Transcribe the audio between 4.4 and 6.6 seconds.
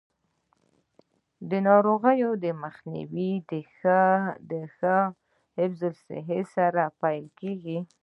د ښه حفظ الصحې